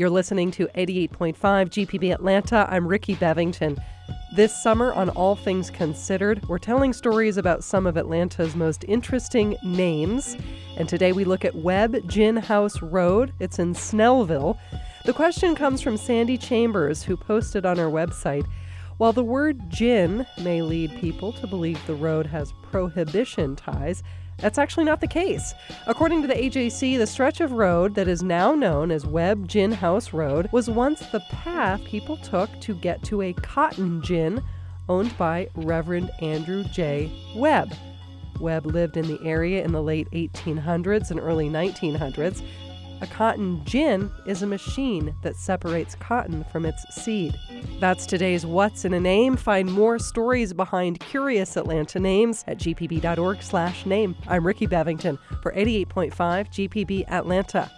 You're 0.00 0.08
listening 0.08 0.50
to 0.52 0.66
88.5 0.68 1.36
GPB 1.36 2.14
Atlanta. 2.14 2.66
I'm 2.70 2.88
Ricky 2.88 3.16
Bevington. 3.16 3.76
This 4.34 4.50
summer 4.62 4.94
on 4.94 5.10
All 5.10 5.36
Things 5.36 5.68
Considered, 5.68 6.42
we're 6.48 6.56
telling 6.56 6.94
stories 6.94 7.36
about 7.36 7.62
some 7.62 7.86
of 7.86 7.98
Atlanta's 7.98 8.56
most 8.56 8.82
interesting 8.88 9.58
names. 9.62 10.38
And 10.78 10.88
today 10.88 11.12
we 11.12 11.24
look 11.24 11.44
at 11.44 11.54
Webb 11.54 12.08
Gin 12.08 12.38
House 12.38 12.80
Road. 12.80 13.34
It's 13.40 13.58
in 13.58 13.74
Snellville. 13.74 14.58
The 15.04 15.12
question 15.12 15.54
comes 15.54 15.82
from 15.82 15.98
Sandy 15.98 16.38
Chambers, 16.38 17.02
who 17.02 17.14
posted 17.14 17.66
on 17.66 17.78
our 17.78 17.90
website 17.90 18.46
While 19.00 19.14
the 19.14 19.24
word 19.24 19.70
gin 19.70 20.26
may 20.42 20.60
lead 20.60 20.94
people 21.00 21.32
to 21.32 21.46
believe 21.46 21.80
the 21.86 21.94
road 21.94 22.26
has 22.26 22.52
prohibition 22.70 23.56
ties, 23.56 24.02
that's 24.36 24.58
actually 24.58 24.84
not 24.84 25.00
the 25.00 25.06
case. 25.06 25.54
According 25.86 26.20
to 26.20 26.28
the 26.28 26.34
AJC, 26.34 26.98
the 26.98 27.06
stretch 27.06 27.40
of 27.40 27.52
road 27.52 27.94
that 27.94 28.08
is 28.08 28.22
now 28.22 28.54
known 28.54 28.90
as 28.90 29.06
Webb 29.06 29.48
Gin 29.48 29.72
House 29.72 30.12
Road 30.12 30.50
was 30.52 30.68
once 30.68 31.00
the 31.06 31.20
path 31.30 31.82
people 31.84 32.18
took 32.18 32.50
to 32.60 32.74
get 32.74 33.02
to 33.04 33.22
a 33.22 33.32
cotton 33.32 34.02
gin 34.02 34.42
owned 34.86 35.16
by 35.16 35.48
Reverend 35.54 36.10
Andrew 36.20 36.62
J. 36.64 37.10
Webb. 37.34 37.72
Webb 38.38 38.66
lived 38.66 38.98
in 38.98 39.06
the 39.06 39.20
area 39.24 39.64
in 39.64 39.72
the 39.72 39.82
late 39.82 40.10
1800s 40.10 41.10
and 41.10 41.20
early 41.20 41.48
1900s. 41.48 42.42
A 43.02 43.06
cotton 43.06 43.64
gin 43.64 44.10
is 44.26 44.42
a 44.42 44.46
machine 44.46 45.14
that 45.22 45.36
separates 45.36 45.94
cotton 45.94 46.44
from 46.52 46.66
its 46.66 46.84
seed. 46.94 47.34
That's 47.78 48.04
today's 48.04 48.44
What's 48.44 48.84
in 48.84 48.92
a 48.92 49.00
Name. 49.00 49.36
Find 49.36 49.72
more 49.72 49.98
stories 49.98 50.52
behind 50.52 51.00
curious 51.00 51.56
Atlanta 51.56 51.98
names 51.98 52.44
at 52.46 52.58
gpb.org/name. 52.58 54.16
I'm 54.28 54.46
Ricky 54.46 54.66
Bevington 54.66 55.18
for 55.42 55.52
88.5 55.52 56.12
GPB 56.50 57.04
Atlanta. 57.08 57.70